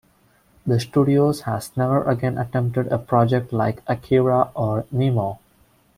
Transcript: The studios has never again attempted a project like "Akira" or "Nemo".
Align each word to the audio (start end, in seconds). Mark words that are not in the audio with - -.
The 0.65 0.79
studios 0.79 1.41
has 1.41 1.77
never 1.77 2.01
again 2.09 2.39
attempted 2.39 2.87
a 2.87 2.97
project 2.97 3.53
like 3.53 3.83
"Akira" 3.85 4.49
or 4.55 4.85
"Nemo". 4.89 5.37